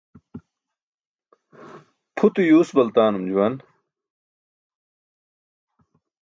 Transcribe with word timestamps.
Pʰute 2.15 2.41
yuus 2.49 2.69
baltaanun 2.75 3.25
juwan. 3.31 3.53